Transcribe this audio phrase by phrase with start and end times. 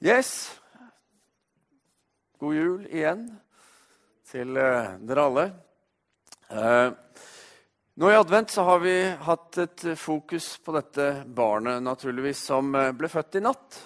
[0.00, 0.58] Yes.
[2.40, 3.26] God jul igjen
[4.30, 5.42] til uh, dere alle.
[6.48, 6.88] Uh,
[8.00, 8.94] nå i advent så har vi
[9.26, 13.76] hatt et fokus på dette barnet naturligvis som uh, ble født i natt.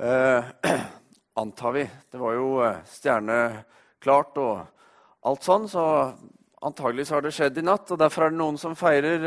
[1.40, 1.86] antar vi.
[2.12, 2.52] Det var jo
[2.88, 5.86] stjerneklart og alt sånn, så
[6.68, 7.88] antageligvis har det skjedd i natt.
[7.88, 9.26] og Derfor er det noen som feirer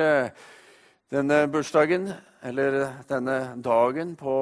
[1.13, 2.09] denne bursdagen,
[2.45, 4.37] eller denne dagen, på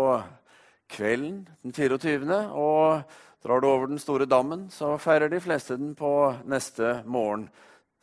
[0.92, 2.38] kvelden den 24.
[2.52, 3.02] Og
[3.44, 7.50] drar du over den store dammen, så feirer de fleste den på neste morgen,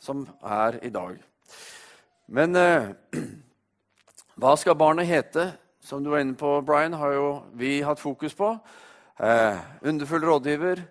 [0.00, 1.18] som er i dag.
[2.28, 2.90] Men eh,
[4.40, 5.52] hva skal barnet hete?
[5.80, 8.50] Som du var inne på, Brian, har jo vi hatt fokus på.
[9.18, 10.82] Eh, underfull rådgiver,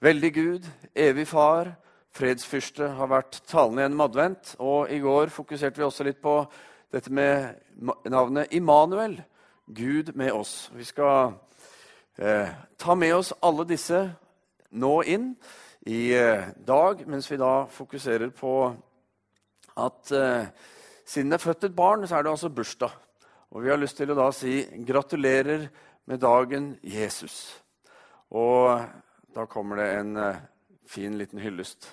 [0.00, 1.72] veldig Gud, evig far,
[2.14, 4.54] fredsfyrste har vært talende gjennom advent.
[4.62, 6.38] Og i går fokuserte vi også litt på
[6.94, 7.56] dette med
[8.06, 9.18] navnet Immanuel.
[9.66, 10.70] Gud med oss.
[10.76, 11.34] Vi skal
[12.18, 14.00] eh, ta med oss alle disse
[14.70, 15.32] nå inn
[15.86, 18.54] i eh, dag, mens vi da fokuserer på
[19.80, 20.46] at eh,
[21.04, 22.94] siden det er født et barn, så er det altså bursdag.
[23.54, 25.68] Og vi har lyst til å da si gratulerer
[26.10, 27.60] med dagen Jesus.
[28.34, 28.82] Og
[29.34, 30.42] da kommer det en eh,
[30.86, 31.92] fin liten hyllest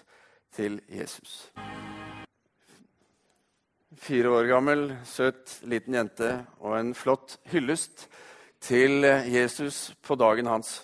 [0.56, 1.52] til Jesus
[4.02, 8.08] fire år gammel, søt liten jente og en flott hyllest
[8.62, 10.82] til Jesus på dagen hans.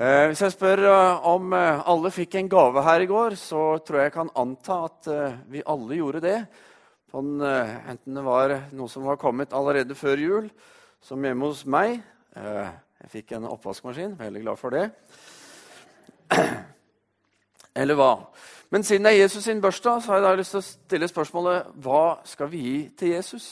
[0.00, 3.78] Eh, hvis jeg spør eh, om eh, alle fikk en gave her i går, så
[3.84, 6.38] tror jeg jeg kan anta at eh, vi alle gjorde det.
[7.12, 10.46] Sånn, eh, enten det var noe som var kommet allerede før jul,
[11.04, 11.98] som hjemme hos meg.
[12.32, 12.70] Eh,
[13.02, 14.86] jeg fikk en oppvaskmaskin, veldig glad for det.
[17.82, 18.14] Eller hva?
[18.72, 21.10] Men siden det er Jesus sin bursdag, så har jeg da lyst til å stille
[21.12, 23.50] spørsmålet hva skal vi gi til Jesus?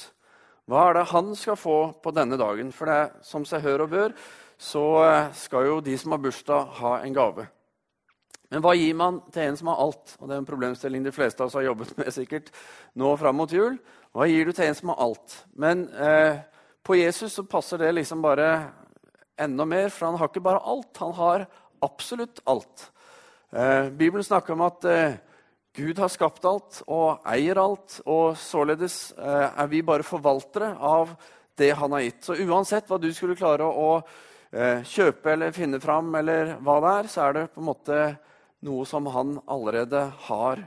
[0.68, 2.72] Hva er det han skal få på denne dagen?
[2.76, 4.16] For det som seg hør og bør,
[4.60, 7.46] så eh, skal jo de som har bursdag, ha en gave.
[8.52, 10.12] Men hva gir man til en som har alt?
[10.18, 12.52] Og Det er en problemstilling de fleste av oss har jobbet med sikkert
[13.00, 13.78] nå fram mot jul.
[14.16, 15.38] Hva gir du til en som har alt?
[15.56, 16.40] Men eh,
[16.84, 18.50] på Jesus så passer det liksom bare
[19.38, 20.92] enda mer, for han har ikke bare alt.
[21.00, 21.46] Han har
[21.84, 22.90] absolutt alt.
[23.52, 25.18] Eh, Bibelen snakker om at eh,
[25.76, 31.12] Gud har skapt alt og eier alt, og således eh, er vi bare forvaltere av
[31.58, 32.22] det han har gitt.
[32.24, 34.00] Så uansett hva du skulle klare å,
[34.48, 37.98] kjøpe eller finne fram, eller hva det er, så er det på en måte
[38.64, 40.62] noe som han allerede har.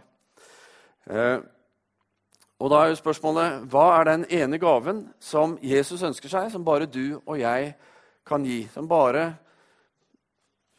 [2.62, 6.66] Og da er jo spørsmålet hva er den ene gaven som Jesus ønsker seg, som
[6.68, 7.74] bare du og jeg
[8.28, 8.68] kan gi?
[8.70, 9.32] Som bare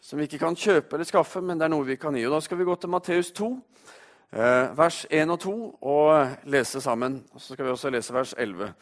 [0.02, 2.24] som vi ikke kan kjøpe eller skaffe, men det er noe vi kan gi.
[2.26, 3.71] Og Da skal vi gå til Matteus 2, eh,
[4.32, 7.25] vers 1 og 2, og lese sammen.
[7.37, 8.72] Så skal vi også lese vers 11.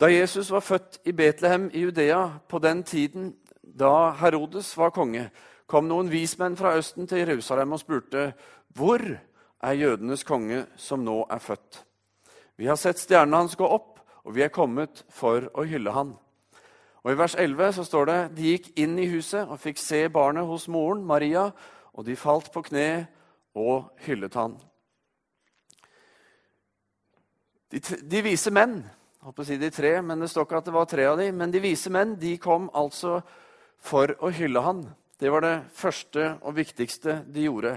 [0.00, 5.30] Da Jesus var født i Betlehem i Judea på den tiden da Herodes var konge,
[5.66, 8.32] kom noen vismenn fra Østen til Jerusalem og spurte,
[8.74, 9.18] 'Hvor
[9.62, 11.84] er jødenes konge som nå er født?'
[12.56, 16.16] 'Vi har sett stjernen hans gå opp, og vi er kommet for å hylle han.'
[17.04, 20.08] Og I vers 11 så står det de gikk inn i huset og fikk se
[20.08, 21.50] barnet hos moren, Maria,
[21.94, 23.06] og de falt på kne
[23.58, 24.56] og hyllet han.
[27.70, 28.80] De, de vise menn
[29.20, 31.28] håper å si de tre, men det står ikke at det var tre av de,
[31.36, 33.18] men de vise menn de kom altså
[33.80, 34.84] for å hylle han.
[35.20, 37.74] Det var det første og viktigste de gjorde.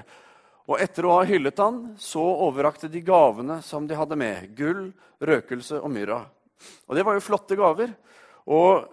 [0.72, 4.54] Og etter å ha hyllet han, så overrakte de gavene som de hadde med.
[4.56, 4.88] Gull,
[5.20, 6.22] røkelse og myrra.
[6.88, 7.92] Og det var jo flotte gaver.
[8.48, 8.88] Og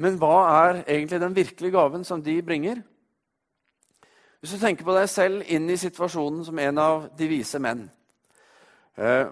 [0.00, 2.80] men hva er egentlig den virkelige gaven som de bringer?
[4.42, 7.84] Hvis du tenker på deg selv inn i situasjonen som en av de vise menn
[8.98, 9.28] eh,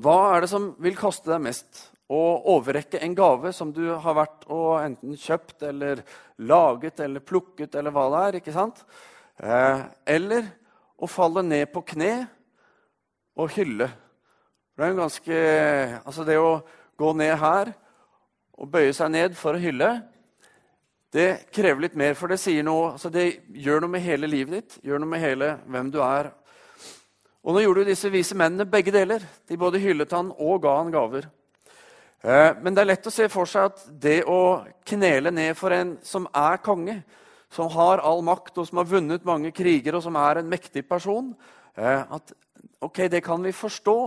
[0.00, 1.82] Hva er det som vil koste deg mest?
[2.08, 2.22] Å
[2.54, 6.00] overrekke en gave som du har vært og enten kjøpt eller
[6.48, 8.38] laget eller plukket eller hva det er.
[8.40, 8.80] ikke sant?
[9.36, 9.84] Eh,
[10.16, 10.48] eller
[10.96, 12.12] å falle ned på kne
[13.36, 13.90] og hylle.
[14.72, 15.42] Det er jo ganske
[16.06, 16.62] Altså, det å
[16.96, 17.76] gå ned her
[18.56, 19.98] og bøye seg ned for å hylle,
[21.14, 24.58] det krever litt mer, for det sier noe, altså det gjør noe med hele livet
[24.58, 26.28] ditt, gjør noe med hele hvem du er.
[27.48, 29.22] Og nå gjorde jo disse vise mennene begge deler.
[29.48, 31.30] De både hyllet han og ga han gaver.
[32.20, 35.72] Eh, men det er lett å se for seg at det å knele ned for
[35.72, 36.98] en som er konge,
[37.48, 40.84] som har all makt, og som har vunnet mange kriger, og som er en mektig
[40.90, 41.30] person
[41.78, 42.34] eh, at
[42.84, 43.98] ok, det kan vi forstå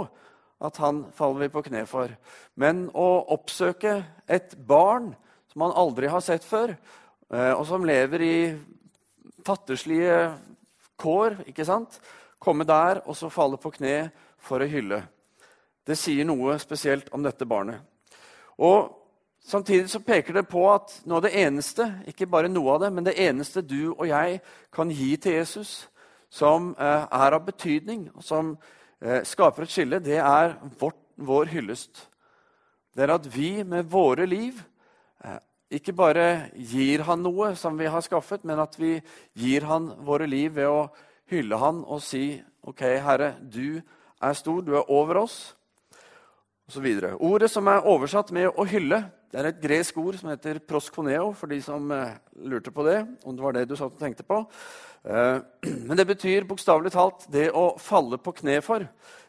[0.62, 2.12] at han faller vi på kne for.
[2.59, 3.95] Men å oppsøke
[4.30, 5.15] et barn
[5.51, 6.74] som han aldri har sett før,
[7.33, 8.36] eh, og som lever i
[9.45, 10.18] fattigslige
[11.01, 12.00] kår, ikke sant?
[12.42, 14.07] komme der og så falle på kne
[14.42, 15.03] for å hylle.
[15.86, 17.77] Det sier noe spesielt om dette barnet.
[18.57, 18.98] Og
[19.42, 22.92] Samtidig så peker det på at noe av det eneste, ikke bare noe av det,
[22.94, 24.38] men det eneste du og jeg
[24.74, 25.71] kan gi til Jesus,
[26.30, 28.51] som eh, er av betydning, og som
[29.01, 32.04] eh, skaper et skille, det er vårt, vår hyllest.
[32.94, 34.62] Det er at vi med våre liv
[35.71, 38.97] ikke bare gir han noe som vi har skaffet, men at vi
[39.38, 40.89] gir han våre liv ved å
[41.31, 42.35] hylle han og si
[42.68, 43.79] OK, Herre, du
[44.21, 45.56] er stor, du er over oss,
[46.69, 46.88] osv.
[47.18, 51.31] Ordet som er oversatt med 'å hylle', det er et gresk ord som heter proskoneo,
[51.33, 53.07] for de som eh, lurte på det.
[53.23, 54.45] om det var det du satt og tenkte på.
[55.06, 55.39] Eh,
[55.88, 58.83] men det betyr bokstavelig talt det å falle på kne for.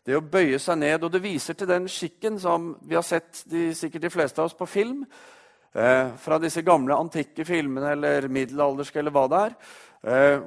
[0.05, 1.05] Det å bøye seg ned.
[1.05, 4.51] Og det viser til den skikken som vi har sett de, sikkert de fleste av
[4.51, 5.05] oss på film.
[5.73, 9.57] Eh, fra disse gamle antikke filmene eller middelalderske eller hva det er.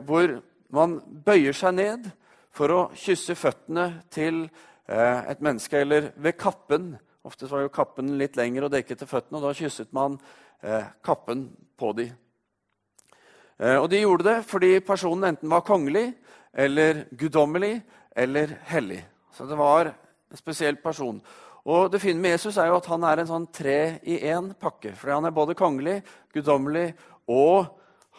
[0.04, 0.34] Hvor
[0.76, 2.10] man bøyer seg ned
[2.52, 4.42] for å kysse føttene til
[4.86, 6.90] et menneske, eller ved kappen
[7.26, 10.20] Ofte var jo kappen litt lengre og dekket til føttene, og da kysset man
[10.62, 11.48] eh, kappen
[11.80, 11.90] på.
[11.98, 16.12] Eh, og de gjorde det fordi personen enten var kongelig
[16.54, 17.80] eller guddommelig
[18.16, 19.02] eller hellig.
[19.34, 21.18] Så det var en spesiell person.
[21.66, 24.52] Og Det fine med Jesus er jo at han er en sånn tre i én
[24.54, 24.94] pakke.
[24.94, 26.04] Fordi han er både kongelig,
[26.34, 26.92] guddommelig
[27.28, 27.66] og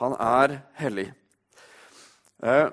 [0.01, 1.07] han er hellig.
[2.43, 2.69] Eh,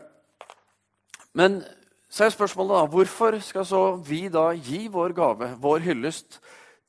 [1.33, 1.61] men
[2.09, 6.41] så er spørsmålet da, hvorfor skal så vi da gi vår gave, vår hyllest,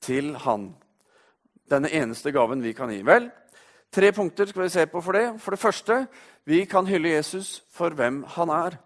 [0.04, 0.75] til Han?
[1.70, 3.00] Denne eneste gaven vi kan gi.
[3.00, 3.30] Vel,
[3.92, 5.40] tre punkter skal vi se på for det.
[5.40, 6.06] For det første,
[6.44, 8.76] vi kan hylle Jesus for hvem han er.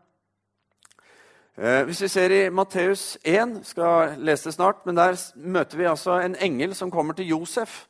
[1.58, 5.88] Eh, hvis vi ser i Matteus 1, skal lese det snart, men der møter vi
[5.90, 7.80] altså en engel som kommer til Josef.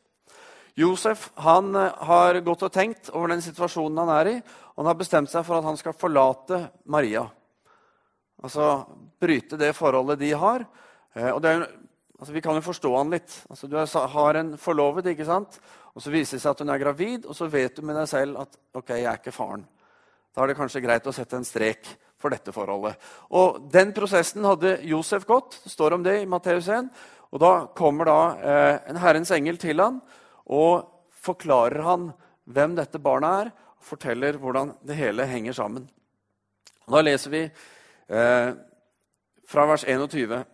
[0.73, 4.35] Josef han eh, har gått og tenkt over den situasjonen han er i,
[4.73, 7.27] og han har bestemt seg for at han skal forlate Maria.
[8.41, 8.71] Altså
[9.21, 10.65] bryte det forholdet de har.
[11.35, 11.69] Og det er,
[12.21, 13.37] altså, Vi kan jo forstå han litt.
[13.51, 15.61] Altså, du har en forlovet, ikke sant?
[15.93, 18.07] og så viser det seg at hun er gravid, og så vet du med deg
[18.07, 19.65] selv at ok, jeg er ikke faren.
[20.31, 21.89] Da er det kanskje greit å sette en strek
[22.19, 22.99] for dette forholdet.
[23.31, 25.61] Og Den prosessen hadde Josef gått.
[25.65, 26.91] Det står om det i Matteus 1.
[27.33, 30.01] Og Da kommer da eh, en Herrens engel til han
[30.49, 32.11] og forklarer han
[32.49, 35.89] hvem dette barnet er, og forteller hvordan det hele henger sammen.
[36.87, 38.53] Og Da leser vi eh,
[39.49, 40.45] fra vers 21.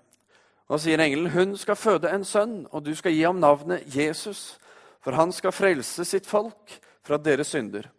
[0.64, 4.58] Da sier engelen, 'Hun skal føde en sønn, og du skal gi ham navnet Jesus.'
[5.00, 7.90] 'For han skal frelse sitt folk fra deres synder.'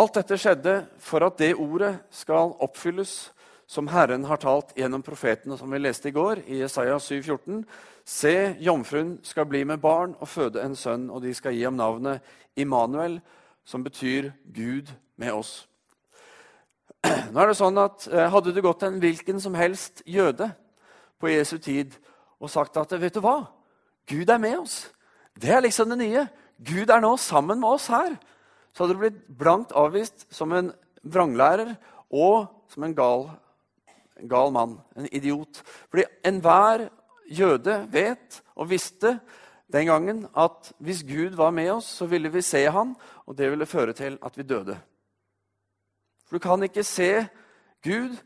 [0.00, 3.30] Alt dette skjedde for at det ordet skal oppfylles,
[3.68, 7.58] som Herren har talt gjennom profetene, som vi leste i går, i Jesaja 7, 14.
[8.08, 8.32] Se,
[8.64, 12.24] jomfruen skal bli med barn og føde en sønn, og de skal gi ham navnet
[12.56, 13.18] Immanuel,
[13.68, 14.88] som betyr Gud
[15.20, 15.52] med oss.
[17.04, 20.50] Nå er det sånn at eh, Hadde du gått en hvilken som helst jøde
[21.20, 21.94] på Jesu tid
[22.40, 23.44] og sagt at vet du hva?
[24.08, 24.82] Gud er med oss.
[25.36, 26.26] Det er liksom det nye.
[26.56, 28.16] Gud er nå sammen med oss her.
[28.72, 30.72] Så hadde du blitt blankt avvist som en
[31.02, 31.74] vranglærer
[32.10, 33.26] og som en gal,
[34.30, 34.78] gal mann.
[34.96, 35.62] En idiot.
[35.90, 36.88] Fordi enhver
[37.30, 39.18] jøde vet og visste
[39.70, 42.94] den gangen at hvis Gud var med oss, så ville vi se han,
[43.26, 44.78] og det ville føre til at vi døde.
[46.26, 47.26] For du kan ikke se
[47.84, 48.16] Gud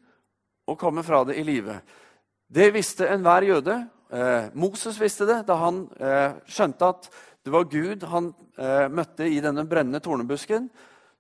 [0.67, 1.81] og komme fra det i live.
[2.49, 3.77] Det visste enhver jøde.
[4.13, 7.09] Eh, Moses visste det da han eh, skjønte at
[7.45, 10.71] det var Gud han eh, møtte i denne brennende tornebusken.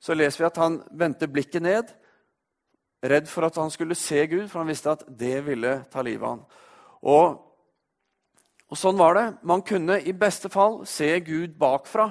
[0.00, 1.90] Så leser vi at han vendte blikket ned,
[3.04, 6.24] redd for at han skulle se Gud, for han visste at det ville ta livet
[6.24, 6.44] av ham.
[7.04, 7.34] Og,
[8.72, 9.26] og sånn var det.
[9.44, 12.08] Man kunne i beste fall se Gud bakfra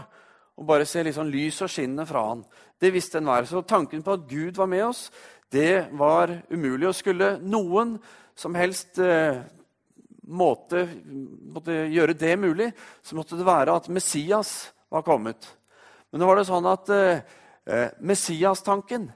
[0.53, 2.43] og bare se liksom lys og skinnene fra han.
[2.77, 3.50] Det visste enhver.
[3.50, 5.08] Så tanken på at Gud var med oss,
[5.50, 6.91] det var umulig.
[6.91, 7.98] Og skulle noen
[8.38, 9.41] som helst eh,
[10.27, 10.86] måte,
[11.53, 12.70] måtte gjøre det mulig,
[13.03, 15.48] så måtte det være at Messias var kommet.
[16.12, 17.24] Men nå var det sånn at eh,
[17.65, 19.10] eh Messias-tanken,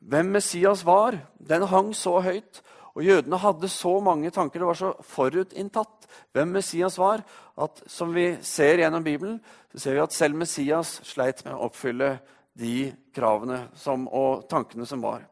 [0.00, 2.62] hvem Messias var, den hang så høyt.
[2.98, 7.22] Og jødene hadde så mange tanker, det var så forutinntatt hvem Messias var,
[7.56, 9.38] at som vi ser gjennom Bibelen,
[9.72, 12.16] så ser vi at selv Messias sleit med å oppfylle
[12.58, 15.22] de kravene som, og tankene som var.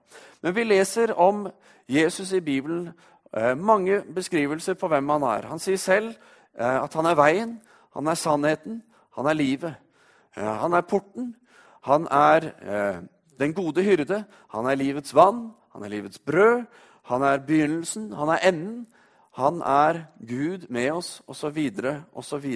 [0.40, 1.48] Men vi leser om
[1.88, 2.92] Jesus i Bibelen
[3.56, 5.48] mange beskrivelser på hvem han er.
[5.50, 6.14] Han sier selv
[6.58, 7.60] eh, at han er veien,
[7.94, 8.82] han er sannheten,
[9.16, 9.74] han er livet.
[10.36, 11.34] Eh, han er porten,
[11.84, 13.00] han er eh,
[13.38, 16.64] den gode hyrde, han er livets vann, han er livets brød,
[17.08, 18.86] han er begynnelsen, han er enden.
[19.38, 21.58] Han er Gud med oss, osv.,
[22.12, 22.46] osv.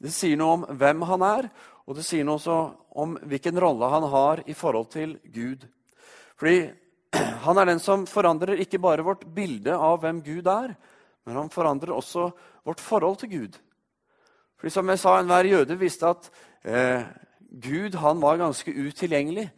[0.00, 1.48] Det sier noe om hvem han er,
[1.86, 2.58] og det sier noe også
[3.02, 5.66] om hvilken rolle han har i forhold til Gud.
[6.38, 6.70] Fordi
[7.46, 10.74] han er den som forandrer ikke bare vårt bilde av hvem Gud er,
[11.26, 12.30] men han forandrer også
[12.66, 13.58] vårt forhold til Gud.
[14.60, 16.30] Fordi som jeg sa, Enhver jøde visste at
[16.68, 17.04] eh,
[17.50, 19.48] Gud han var ganske utilgjengelig.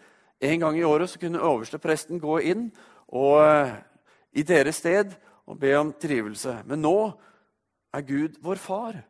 [0.42, 2.68] En gang i året så kunne overstepresten gå inn
[3.09, 3.75] og, eh,
[4.32, 5.12] i deres sted
[5.47, 6.62] og be om trivelse.
[6.66, 6.97] Men nå
[7.92, 9.02] er Gud vår far.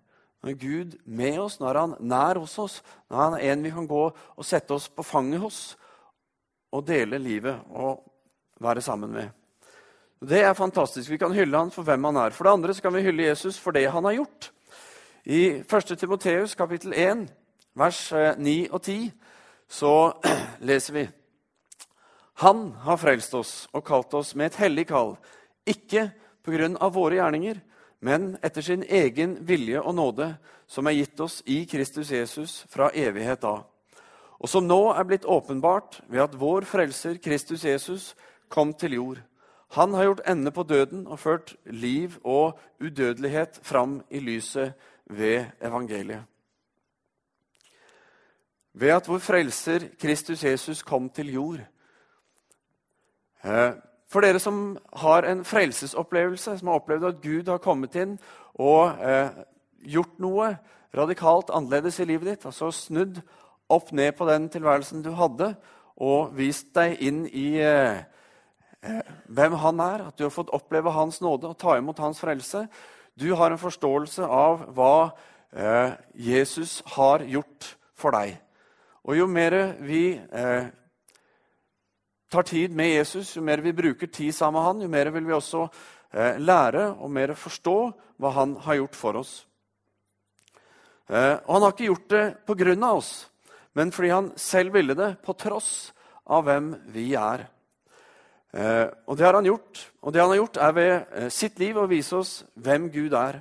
[0.42, 2.80] Nå er Gud med oss, nå er han nær hos oss.
[3.10, 5.60] Nå er han en vi kan gå og sette oss på fanget hos
[6.72, 8.00] og dele livet og
[8.62, 9.30] være sammen med.
[10.22, 11.10] Det er fantastisk.
[11.10, 12.30] Vi kan hylle han for hvem han er.
[12.30, 14.52] For det andre så kan vi hylle Jesus for det han har gjort.
[15.24, 15.98] I 1.
[15.98, 17.26] Timoteus kapittel 1,
[17.74, 19.10] vers 9 eh, og 10,
[19.68, 20.12] så
[20.68, 21.08] leser vi
[22.42, 25.16] Han har frelst oss og kalt oss med et hellig kall,
[25.66, 26.10] ikke
[26.42, 27.60] på grunn av våre gjerninger,
[28.02, 30.32] men etter sin egen vilje og nåde,
[30.66, 33.62] som er gitt oss i Kristus Jesus fra evighet av,
[34.42, 38.14] og som nå er blitt åpenbart ved at vår frelser Kristus Jesus
[38.52, 39.22] kom til jord.
[39.72, 44.74] Han har gjort ende på døden og ført liv og udødelighet fram i lyset
[45.06, 46.24] ved evangeliet.
[48.74, 51.60] Ved at vår frelser Kristus Jesus kom til jord.
[53.44, 53.72] Eh,
[54.08, 58.18] for dere som har en frelsesopplevelse, som har opplevd at Gud har kommet inn
[58.54, 59.32] og eh,
[59.88, 60.52] gjort noe
[60.96, 63.22] radikalt annerledes i livet ditt, altså snudd
[63.72, 65.54] opp ned på den tilværelsen du hadde,
[65.96, 68.04] og vist deg inn i eh,
[68.82, 72.64] hvem han er, at du har fått oppleve hans nåde og ta imot hans frelse.
[73.14, 75.12] Du har en forståelse av hva
[75.54, 78.34] eh, Jesus har gjort for deg.
[79.06, 80.66] Og jo mer vi eh,
[82.32, 85.26] tar tid med Jesus, jo mer vi bruker tid sammen med han, jo mer vil
[85.28, 87.78] vi også eh, lære og mer forstå
[88.22, 89.32] hva han har gjort for oss.
[91.10, 93.14] Eh, og han har ikke gjort det på grunn av oss,
[93.76, 95.92] men fordi han selv ville det, på tross
[96.32, 97.46] av hvem vi er.
[98.52, 99.92] Eh, og det har han gjort.
[100.02, 103.16] Og det han har gjort, er ved eh, sitt liv å vise oss hvem Gud
[103.16, 103.40] er.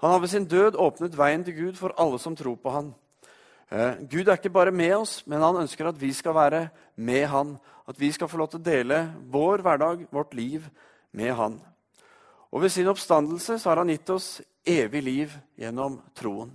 [0.00, 2.92] Han har ved sin død åpnet veien til Gud for alle som tror på han.
[3.70, 7.26] Eh, Gud er ikke bare med oss, men han ønsker at vi skal være med
[7.30, 7.58] han.
[7.88, 10.66] At vi skal få lov til å dele vår hverdag, vårt liv,
[11.12, 11.60] med han.
[12.50, 16.52] Og ved sin oppstandelse har han gitt oss evig liv gjennom troen.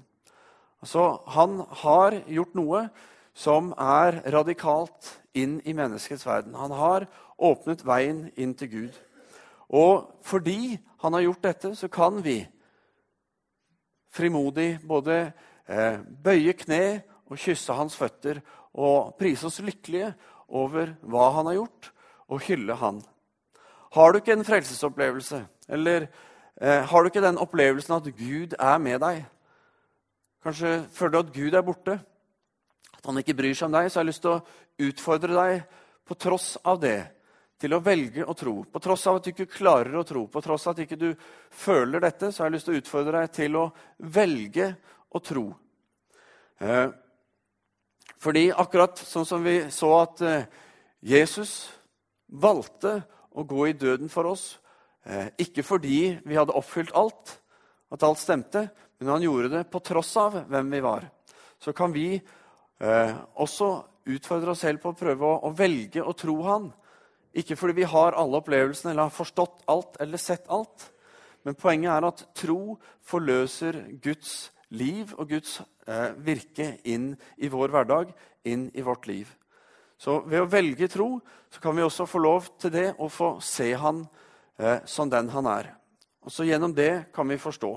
[0.84, 2.90] Så Han har gjort noe
[3.34, 6.56] som er radikalt inn i menneskets verden.
[6.56, 9.00] Han har åpnet veien inn til Gud.
[9.70, 12.40] Og fordi han har gjort dette, så kan vi
[14.16, 15.18] frimodig både
[15.68, 18.40] eh, bøye kne og kysse hans føtter
[18.76, 20.14] og prise oss lykkelige
[20.48, 21.92] over hva han har gjort,
[22.30, 23.02] og hylle han.
[23.96, 25.40] Har du ikke en frelsesopplevelse,
[25.70, 26.08] eller
[26.62, 29.24] eh, har du ikke den opplevelsen at Gud er med deg?
[30.46, 32.00] Kanskje føler du at Gud er borte,
[32.98, 35.82] at han ikke bryr seg om deg, så har jeg lyst til å utfordre deg
[36.06, 37.00] på tross av det
[37.62, 38.58] til å velge å tro.
[38.68, 41.10] På tross av at du ikke klarer å tro, på tross av at ikke du
[41.56, 43.66] føler dette, så har jeg lyst til å utfordre deg til å
[44.16, 44.70] velge
[45.16, 45.46] å tro.
[46.60, 46.88] Eh,
[48.20, 50.48] fordi akkurat sånn som vi så at eh,
[51.06, 51.56] Jesus
[52.28, 52.98] valgte
[53.36, 54.48] å gå i døden for oss,
[55.08, 57.38] eh, ikke fordi vi hadde oppfylt alt,
[57.92, 58.68] at alt stemte,
[59.00, 61.06] men han gjorde det på tross av hvem vi var.
[61.60, 62.20] Så kan vi
[62.76, 63.68] også
[64.12, 66.66] utfordre oss selv på å prøve å velge å tro han
[67.36, 70.92] ikke fordi vi har alle opplevelsene eller har forstått alt eller sett alt.
[71.46, 77.74] Men poenget er at tro forløser Guds liv og Guds eh, virke inn i vår
[77.74, 78.14] hverdag,
[78.48, 79.30] inn i vårt liv.
[79.98, 81.10] Så ved å velge tro
[81.54, 84.04] så kan vi også få lov til det å få se han
[84.58, 85.74] eh, som den han er.
[86.26, 87.72] Og så Gjennom det kan vi forstå.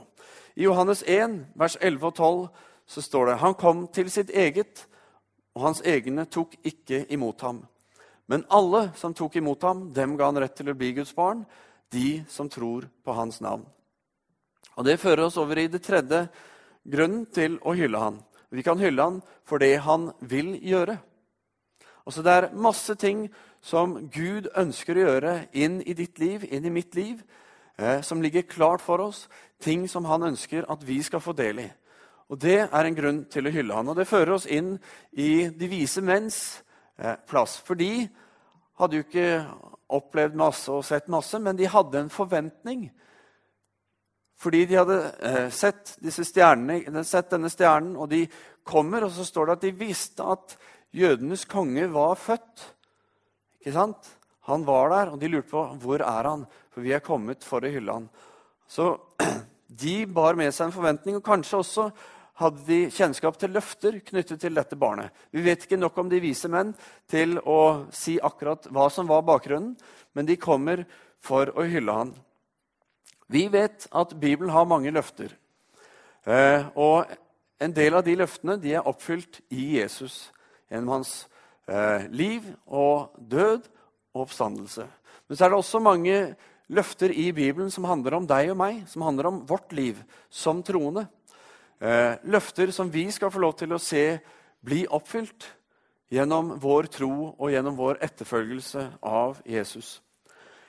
[0.56, 2.46] I Johannes 1, vers 11 og 12
[2.88, 4.86] så står det han kom til sitt eget,
[5.54, 7.60] og hans egne tok ikke imot ham.
[8.28, 11.46] Men alle som tok imot ham, dem ga han rett til å bli Guds barn,
[11.88, 13.64] de som tror på hans navn.
[14.76, 16.28] Og Det fører oss over i det tredje
[16.84, 18.20] grunnen til å hylle han.
[18.52, 20.98] Vi kan hylle han for det han vil gjøre.
[22.06, 23.26] Altså Det er masse ting
[23.60, 27.22] som Gud ønsker å gjøre inn i ditt liv, inn i mitt liv,
[27.76, 29.26] eh, som ligger klart for oss.
[29.60, 31.70] Ting som han ønsker at vi skal få del i.
[32.30, 33.88] Og Det er en grunn til å hylle han.
[33.88, 34.78] Og Det fører oss inn
[35.12, 36.62] i de vise menns
[37.28, 37.58] plass.
[37.64, 38.08] For de
[38.78, 39.30] hadde jo ikke
[39.98, 42.88] opplevd masse og sett masse, men de hadde en forventning.
[44.38, 48.22] Fordi de hadde eh, sett, stjernene, sett denne stjernen, og de
[48.68, 50.54] kommer, og så står det at de visste at
[50.94, 52.68] jødenes konge var født.
[53.60, 54.14] Ikke sant?
[54.48, 56.46] Han var der, og de lurte på hvor er han
[56.78, 58.04] for vi er kommet for å hylle han.
[58.70, 58.92] Så
[59.82, 61.88] de bar med seg en forventning, og kanskje også
[62.38, 65.10] hadde de kjennskap til løfter knyttet til dette barnet.
[65.34, 66.70] Vi vet ikke nok om de vise menn
[67.10, 69.74] til å si akkurat hva som var bakgrunnen,
[70.14, 70.84] men de kommer
[71.24, 72.12] for å hylle han.
[73.28, 75.34] Vi vet at Bibelen har mange løfter.
[76.24, 77.10] Eh, og
[77.60, 80.28] en del av de løftene de er oppfylt i Jesus
[80.70, 81.26] gjennom hans
[81.66, 83.66] eh, liv og død
[84.14, 84.86] og oppstandelse.
[85.28, 86.16] Men så er det også mange
[86.72, 90.62] løfter i Bibelen som handler om deg og meg, som handler om vårt liv som
[90.64, 91.08] troende.
[91.80, 94.18] Eh, løfter som vi skal få lov til å se
[94.66, 95.46] bli oppfylt
[96.10, 100.00] gjennom vår tro og gjennom vår etterfølgelse av Jesus.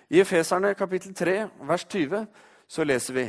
[0.10, 1.36] I Efeserne kapittel 3,
[1.66, 2.28] vers 20
[2.70, 3.25] så leser vi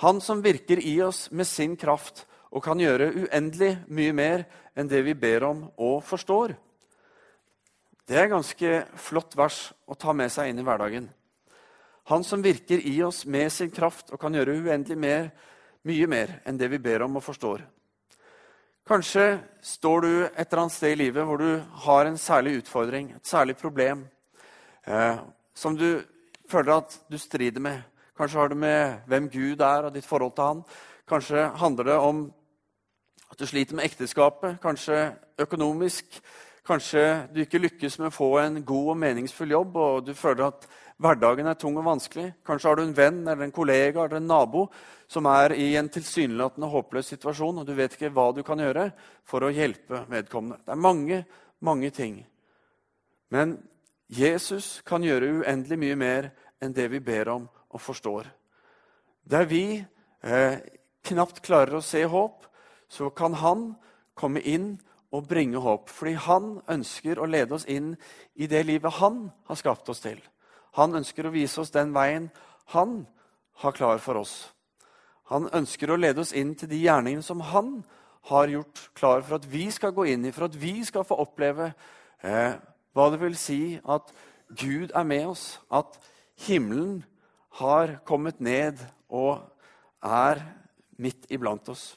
[0.00, 4.44] Han som virker i oss med sin kraft og kan gjøre uendelig mye mer
[4.76, 6.56] enn det vi ber om og forstår.
[8.08, 11.10] Det er ganske flott vers å ta med seg inn i hverdagen.
[12.10, 15.30] Han som virker i oss med sin kraft og kan gjøre uendelig mer,
[15.88, 17.62] mye mer enn det vi ber om og forstår.
[18.86, 23.12] Kanskje står du et eller annet sted i livet hvor du har en særlig utfordring,
[23.14, 24.06] et særlig problem,
[24.86, 25.16] eh,
[25.54, 26.02] som du
[26.50, 27.82] føler at du strider med.
[28.18, 30.64] Kanskje har det med hvem Gud er og ditt forhold til han.
[31.08, 32.24] Kanskje handler det om
[33.30, 36.20] at du sliter med ekteskapet, kanskje økonomisk.
[36.66, 40.44] Kanskje du ikke lykkes med å få en god og meningsfull jobb, og du føler
[40.46, 40.66] at
[41.02, 42.28] hverdagen er tung og vanskelig.
[42.46, 44.66] Kanskje har du en venn eller en kollega eller en nabo
[45.12, 48.88] som er i en tilsynelatende håpløs situasjon, og du vet ikke hva du kan gjøre
[49.28, 50.62] for å hjelpe vedkommende.
[50.64, 51.18] Det er mange,
[51.60, 52.22] mange ting.
[53.32, 53.58] Men
[54.12, 56.30] Jesus kan gjøre uendelig mye mer
[56.62, 58.28] enn det vi ber om og forstår.
[59.28, 60.56] Der vi eh,
[61.04, 62.48] knapt klarer å se håp,
[62.88, 63.70] så kan han
[64.18, 64.74] komme inn
[65.12, 65.92] og bringe håp.
[65.92, 67.94] Fordi han ønsker å lede oss inn
[68.34, 70.20] i det livet han har skapt oss til.
[70.76, 72.30] Han ønsker å vise oss den veien
[72.72, 73.02] han
[73.60, 74.52] har klar for oss.
[75.30, 77.80] Han ønsker å lede oss inn til de gjerningene som han
[78.30, 81.18] har gjort klar for at vi skal gå inn i, for at vi skal få
[81.22, 81.72] oppleve
[82.22, 82.58] eh,
[82.92, 84.12] hva det vil si at
[84.52, 85.96] Gud er med oss, at
[86.46, 87.00] himmelen
[87.58, 89.40] har kommet ned og
[90.02, 90.42] er
[91.00, 91.92] midt iblant oss.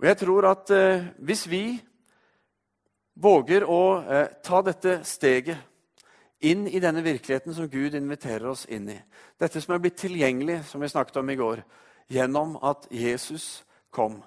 [0.00, 1.64] Og jeg tror at eh, hvis vi
[3.14, 5.73] våger å eh, ta dette steget
[6.44, 8.98] inn i denne virkeligheten som Gud inviterer oss inn i,
[9.40, 11.64] dette som er blitt tilgjengelig, som vi snakket om i går,
[12.12, 14.20] gjennom at Jesus kom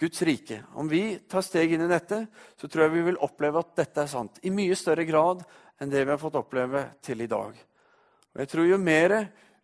[0.00, 0.60] Guds rike.
[0.74, 2.24] Om vi tar steg inn i dette,
[2.60, 4.40] så tror jeg vi vil oppleve at dette er sant.
[4.42, 5.44] I mye større grad
[5.80, 7.54] enn det vi har fått oppleve til i dag.
[8.34, 9.14] Og jeg tror Jo mer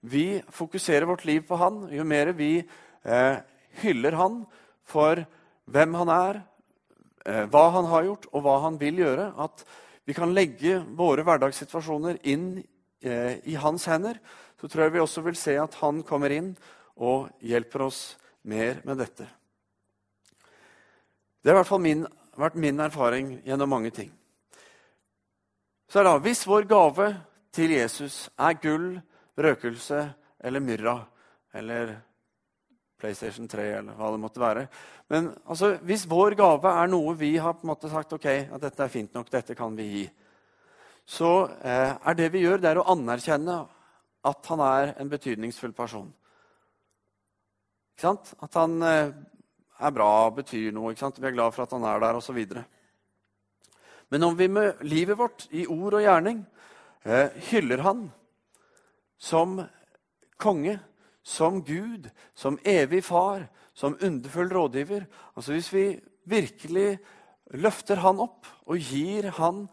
[0.01, 2.62] vi fokuserer vårt liv på Han, jo mer vi
[3.05, 3.37] eh,
[3.83, 4.44] hyller Han,
[4.87, 5.20] for
[5.70, 6.40] hvem han er,
[7.27, 9.33] eh, hva han har gjort, og hva han vil gjøre.
[9.37, 9.64] At
[10.11, 14.16] vi kan legge våre hverdagssituasjoner inn eh, i hans hender.
[14.59, 16.49] Så tror jeg vi også vil se at han kommer inn
[16.99, 18.01] og hjelper oss
[18.51, 19.29] mer med dette.
[21.38, 22.03] Det har i hvert fall min,
[22.35, 24.11] vært min erfaring gjennom mange ting.
[25.87, 27.07] Så da, Hvis vår gave
[27.55, 28.90] til Jesus er gull,
[29.38, 30.03] røkelse
[30.42, 30.96] eller myrra
[31.55, 32.01] eller
[33.00, 34.66] PlayStation 3 eller hva det måtte være.
[35.10, 38.62] Men altså, hvis vår gave er noe vi har på en måte sagt ok, at
[38.62, 40.04] dette er fint nok, dette kan vi gi,
[41.10, 41.32] så
[41.64, 43.56] eh, er det vi gjør, det er å anerkjenne
[44.30, 46.10] at han er en betydningsfull person.
[47.94, 48.34] Ikke sant?
[48.44, 49.12] At han eh,
[49.80, 50.92] er bra, betyr noe.
[50.92, 51.18] Ikke sant?
[51.20, 52.38] Vi er glad for at han er der, osv.
[54.10, 56.44] Men om vi med livet vårt, i ord og gjerning,
[57.04, 58.06] eh, hyller han
[59.20, 59.60] som
[60.40, 60.78] konge,
[61.31, 65.07] som Gud, som evig far, som underfull rådgiver.
[65.37, 65.85] Altså Hvis vi
[66.29, 66.99] virkelig
[67.55, 69.69] løfter han opp og gir han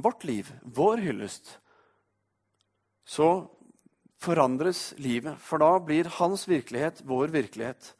[0.00, 1.56] vårt liv, vår hyllest,
[3.04, 3.48] så
[4.20, 5.40] forandres livet.
[5.40, 7.94] For da blir hans virkelighet vår virkelighet.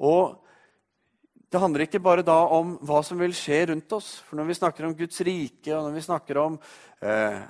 [0.00, 0.38] Og
[1.48, 4.18] det handler ikke bare da om hva som vil skje rundt oss.
[4.24, 6.58] For når vi snakker om Guds rike, og når vi snakker om
[7.00, 7.40] eh,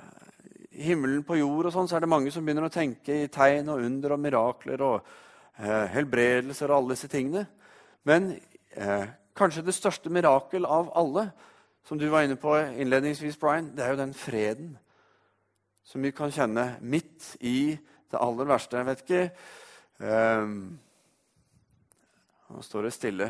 [0.79, 3.71] himmelen på jord, og sånn, så er det mange som begynner å tenke i tegn
[3.73, 4.97] og under og mirakler og
[5.59, 7.45] eh, helbredelser og alle disse tingene.
[8.07, 8.31] Men
[8.71, 9.05] eh,
[9.37, 11.29] kanskje det største mirakel av alle,
[11.87, 14.75] som du var inne på innledningsvis, Brian, det er jo den freden
[15.89, 17.73] som vi kan kjenne midt i
[18.09, 18.77] det aller verste.
[18.77, 19.23] Jeg vet ikke
[20.05, 20.51] eh,
[22.49, 23.25] Nå står det stille,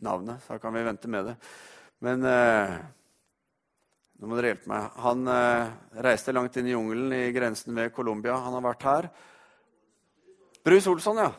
[0.00, 1.34] navnet, så kan vi vente med det.
[2.04, 2.76] Men eh,
[4.16, 4.92] nå må dere hjelpe meg.
[5.04, 5.72] Han eh,
[6.06, 8.38] reiste langt inn i jungelen i grensen ved Colombia.
[8.46, 9.08] Han har vært her.
[10.64, 11.34] Bruce Olsson, ja.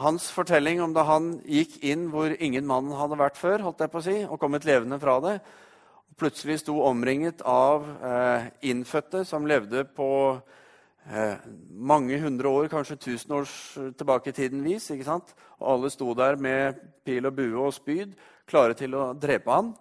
[0.00, 3.92] Hans fortelling om da han gikk inn hvor ingen mann hadde vært før, holdt jeg
[3.92, 5.34] på å si, og kommet levende fra det,
[6.08, 10.10] og plutselig sto omringet av eh, innfødte som levde på
[11.10, 13.48] eh, mange hundre år, kanskje tusen år
[13.98, 14.92] tilbake i tiden vis.
[14.92, 15.32] ikke sant?
[15.58, 18.12] Og alle sto der med pil og bue og spyd,
[18.48, 19.72] klare til å drepe han.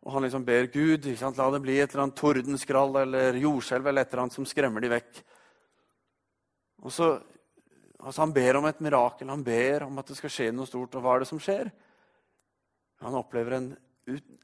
[0.00, 4.02] Og han liksom ber Gud la det bli et eller annet tordenskrall eller jordskjelv eller
[4.06, 5.20] et eller annet som skremmer de vekk.
[6.80, 7.10] Og så
[8.00, 10.94] altså Han ber om et mirakel, han ber om at det skal skje noe stort.
[10.96, 11.68] Og hva er det som skjer?
[13.04, 13.66] Han opplever en,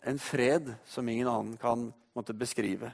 [0.04, 2.92] en fred som ingen annen kan måtte, beskrive.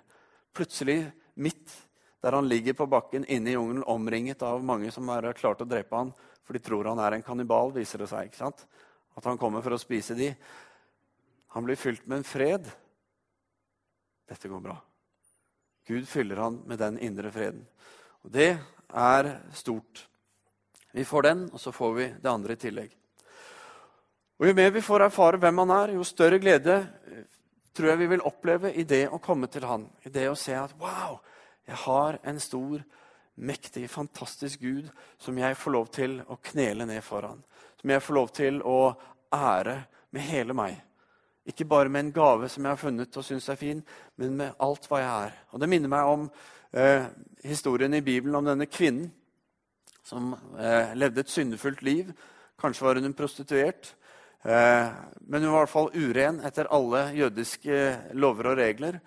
[0.54, 1.74] Plutselig, midt
[2.22, 5.66] der han ligger på bakken inne i jungelen, omringet av mange som har klart å
[5.66, 6.12] drepe han,
[6.46, 8.30] for de tror han er en kannibal, viser det seg.
[8.30, 8.62] ikke sant?
[9.18, 10.30] At han kommer for å spise de.
[11.52, 12.70] Han blir fylt med en fred.
[14.28, 14.76] Dette går bra.
[15.86, 17.66] Gud fyller han med den indre freden.
[18.22, 18.56] Og Det
[18.88, 20.08] er stort.
[20.92, 22.96] Vi får den, og så får vi det andre i tillegg.
[24.40, 27.24] Og Jo mer vi får erfare hvem han er, jo større glede eh,
[27.72, 29.86] tror jeg vi vil oppleve i det å komme til han.
[30.04, 31.18] I det å se at wow,
[31.68, 32.82] jeg har en stor,
[33.34, 37.40] mektig, fantastisk Gud som jeg får lov til å knele ned foran.
[37.80, 38.80] Som jeg får lov til å
[39.32, 39.78] ære
[40.12, 40.76] med hele meg.
[41.46, 43.80] Ikke bare med en gave som jeg har funnet og syns er fin,
[44.16, 45.32] men med alt hva jeg er.
[45.50, 46.28] Og Det minner meg om
[46.72, 47.08] eh,
[47.44, 49.10] historien i Bibelen om denne kvinnen
[50.06, 52.12] som eh, levde et syndefullt liv.
[52.60, 53.94] Kanskje var hun en prostituert.
[54.42, 54.88] Eh,
[55.20, 57.78] men hun var i hvert fall uren etter alle jødiske
[58.14, 58.98] lover og regler.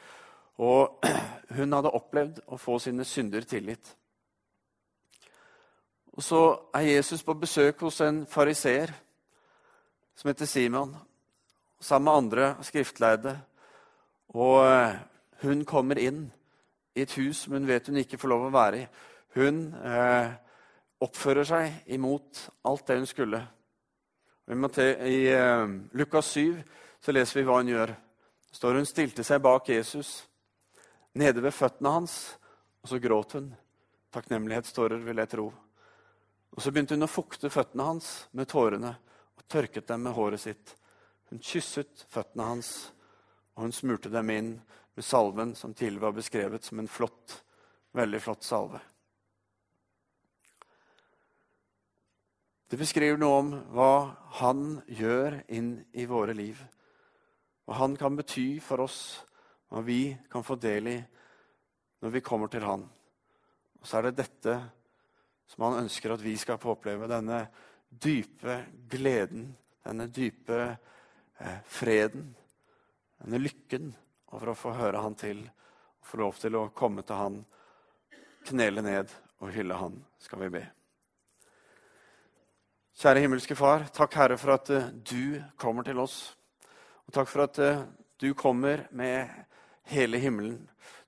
[0.60, 1.08] Og
[1.58, 3.96] hun hadde opplevd å få sine synder tilgitt.
[6.16, 6.42] Og Så
[6.74, 8.94] er Jesus på besøk hos en fariseer
[10.16, 10.94] som heter Simon,
[11.80, 13.36] sammen med andre skriftlærde.
[14.36, 14.96] Og eh,
[15.44, 16.26] hun kommer inn
[16.96, 18.88] i et hus som hun vet hun ikke får lov å være i.
[19.36, 20.32] Hun eh,
[21.04, 23.42] oppfører seg imot alt det hun skulle.
[24.46, 26.62] I eh, Lukas 7
[27.02, 27.94] så leser vi hva hun gjør.
[28.52, 30.24] står Hun stilte seg bak Jesus,
[31.14, 32.38] nede ved føttene hans,
[32.82, 33.52] og så gråt hun.
[34.16, 35.50] Takknemlighetstårer, vil jeg tro.
[36.56, 38.94] Og Så begynte hun å fukte føttene hans med tårene
[39.36, 40.76] og tørket dem med håret sitt.
[41.30, 42.72] Hun kysset føttene hans,
[43.56, 44.52] og hun smurte dem inn
[44.96, 47.40] med salven som tidligere var beskrevet som en flott,
[47.96, 48.82] veldig flott salve.
[52.66, 53.92] Det beskriver noe om hva
[54.42, 56.58] han gjør inn i våre liv.
[57.66, 59.00] Hva han kan bety for oss,
[59.70, 60.98] hva vi kan få del i
[62.02, 62.84] når vi kommer til han.
[63.82, 64.58] Og så er det dette
[65.50, 67.10] som han ønsker at vi skal få oppleve.
[67.10, 67.46] Denne
[67.90, 68.58] dype
[68.90, 69.52] gleden,
[69.86, 70.60] denne dype
[71.68, 72.30] freden,
[73.24, 73.90] denne lykken
[74.36, 75.44] over å få høre han til.
[76.00, 77.38] Og få lov til å komme til han,
[78.46, 80.64] knele ned og hylle han, skal vi be.
[82.96, 86.20] Kjære himmelske Far, takk Herre for at uh, du kommer til oss.
[87.06, 87.84] Og takk for at uh,
[88.22, 89.28] du kommer med
[89.92, 90.62] hele himmelen.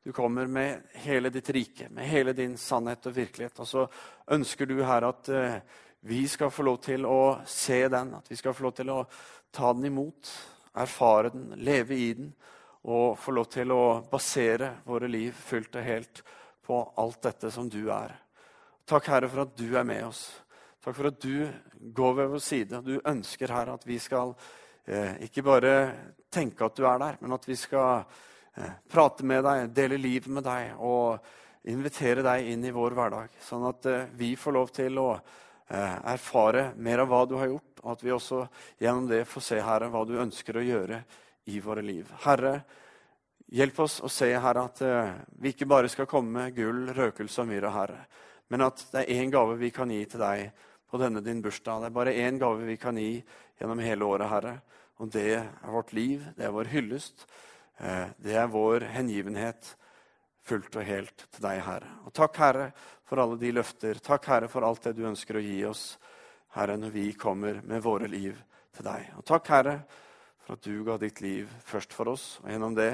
[0.04, 3.60] Du kommer med hele ditt rike, med hele din sannhet og virkelighet.
[3.64, 3.86] Og så
[4.36, 5.30] ønsker du, Herre, at
[6.08, 9.02] vi skal få lov til å se den, at vi skal få lov til å
[9.52, 10.30] ta den imot,
[10.78, 12.34] erfare den, leve i den,
[12.88, 16.22] og få lov til å basere våre liv fullt og helt
[16.68, 18.14] på alt dette som du er.
[18.88, 20.28] Takk, Herre, for at du er med oss.
[20.84, 21.48] Takk for at du
[21.96, 22.80] går ved vår side.
[22.86, 24.32] Du ønsker Herre, at vi skal
[24.86, 25.74] eh, ikke bare
[26.32, 28.06] tenke at du er der, men at vi skal
[28.56, 31.20] eh, prate med deg, dele livet med deg og
[31.68, 33.36] invitere deg inn i vår hverdag.
[33.44, 35.10] Sånn at eh, vi får lov til å
[35.68, 38.42] erfare mer av hva du har gjort, og at vi også
[38.80, 41.02] gjennom det får se Herre, hva du ønsker å gjøre
[41.52, 42.08] i våre liv.
[42.24, 42.54] Herre,
[43.52, 47.44] hjelp oss å se Herre, at eh, vi ikke bare skal komme med gull, røkelse
[47.44, 48.02] og myrra, Herre,
[48.52, 51.84] men at det er én gave vi kan gi til deg på denne din bursdag.
[51.84, 53.18] Det er bare én gave vi kan gi
[53.60, 54.54] gjennom hele året, Herre.
[55.04, 57.28] Og det er vårt liv, det er vår hyllest.
[57.78, 59.76] Eh, det er vår hengivenhet
[60.48, 61.92] fullt og helt til deg, Herre.
[62.08, 62.70] Og takk, Herre,
[63.08, 64.02] for alle de løfter.
[64.04, 65.86] Takk, Herre, for alt det du ønsker å gi oss,
[66.58, 68.36] Herre, når vi kommer med våre liv
[68.76, 69.14] til deg.
[69.20, 69.78] Og takk, Herre,
[70.44, 72.92] for at du ga ditt liv først for oss, og gjennom det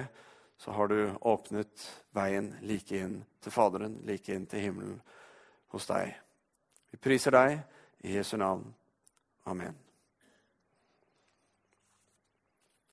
[0.64, 5.00] så har du åpnet veien like inn til Faderen, like inn til himmelen
[5.74, 6.14] hos deg.
[6.94, 7.58] Vi priser deg
[8.06, 8.70] i Jesu navn.
[9.50, 9.93] Amen.